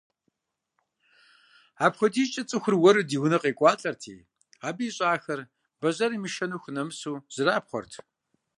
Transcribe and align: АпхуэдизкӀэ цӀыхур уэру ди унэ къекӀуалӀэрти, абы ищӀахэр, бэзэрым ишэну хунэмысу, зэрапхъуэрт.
АпхуэдизкӀэ 1.85 2.43
цӀыхур 2.49 2.75
уэру 2.77 3.03
ди 3.09 3.17
унэ 3.23 3.37
къекӀуалӀэрти, 3.41 4.15
абы 4.67 4.83
ищӀахэр, 4.89 5.39
бэзэрым 5.79 6.23
ишэну 6.27 6.61
хунэмысу, 6.63 7.23
зэрапхъуэрт. 7.35 7.91